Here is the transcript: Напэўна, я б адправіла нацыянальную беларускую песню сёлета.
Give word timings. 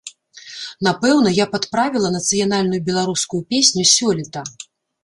Напэўна, 0.87 1.33
я 1.43 1.47
б 1.51 1.59
адправіла 1.59 2.09
нацыянальную 2.17 2.81
беларускую 2.89 3.41
песню 3.55 3.89
сёлета. 3.97 4.41